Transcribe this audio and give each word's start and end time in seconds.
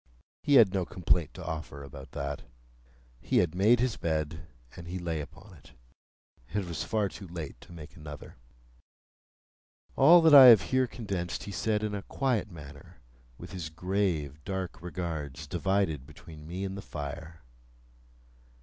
He 0.41 0.55
had 0.55 0.73
no 0.73 0.83
complaint 0.83 1.31
to 1.35 1.45
offer 1.45 1.83
about 1.83 2.13
that. 2.13 2.41
He 3.19 3.37
had 3.37 3.53
made 3.53 3.79
his 3.79 3.97
bed, 3.97 4.47
and 4.75 4.87
he 4.87 4.97
lay 4.97 5.21
upon 5.21 5.53
it. 5.53 5.73
It 6.55 6.65
was 6.65 6.83
far 6.83 7.07
too 7.07 7.27
late 7.27 7.61
to 7.61 7.71
make 7.71 7.95
another. 7.95 8.29
[Picture: 8.29 8.35
The 8.47 9.89
signal 9.89 10.03
man] 10.03 10.11
All 10.11 10.21
that 10.23 10.33
I 10.33 10.45
have 10.45 10.61
here 10.63 10.87
condensed 10.87 11.43
he 11.43 11.51
said 11.51 11.83
in 11.83 11.93
a 11.93 12.01
quiet 12.01 12.49
manner, 12.49 12.97
with 13.37 13.51
his 13.51 13.69
grave, 13.69 14.43
dark 14.43 14.81
regards 14.81 15.45
divided 15.45 16.07
between 16.07 16.47
me 16.47 16.63
and 16.63 16.75
the 16.75 16.81
fire. 16.81 17.43